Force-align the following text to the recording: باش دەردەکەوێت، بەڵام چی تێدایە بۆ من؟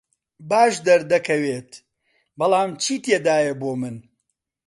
باش 0.49 0.73
دەردەکەوێت، 0.85 1.71
بەڵام 2.39 2.69
چی 2.83 2.95
تێدایە 3.05 3.53
بۆ 3.61 3.71
من؟ 3.81 3.97